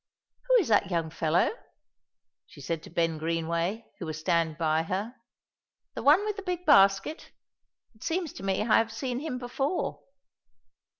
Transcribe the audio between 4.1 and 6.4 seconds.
standing by her, "the one with